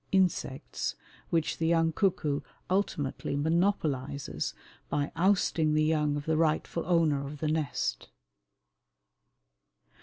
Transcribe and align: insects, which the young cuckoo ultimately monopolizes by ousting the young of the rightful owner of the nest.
insects, 0.11 0.95
which 1.29 1.59
the 1.59 1.67
young 1.67 1.91
cuckoo 1.91 2.41
ultimately 2.71 3.35
monopolizes 3.35 4.55
by 4.89 5.11
ousting 5.15 5.75
the 5.75 5.83
young 5.83 6.17
of 6.17 6.25
the 6.25 6.35
rightful 6.37 6.83
owner 6.87 7.23
of 7.27 7.37
the 7.37 7.47
nest. 7.47 8.09